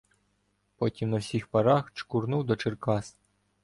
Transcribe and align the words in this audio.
Потім 0.75 1.09
на 1.09 1.17
всіх 1.17 1.47
парах 1.47 1.91
чкурнув 1.93 2.43
до 2.43 2.55
Черкас. 2.55 3.17